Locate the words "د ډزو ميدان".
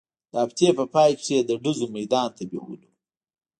1.49-2.27